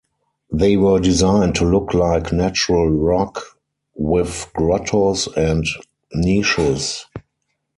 They 0.51 0.77
were 0.77 0.99
designed 0.99 1.53
to 1.57 1.63
look 1.63 1.93
like 1.93 2.33
natural 2.33 2.89
rock, 2.89 3.39
with 3.93 4.47
grottos 4.55 5.27
and 5.37 5.63
niches. 6.15 7.05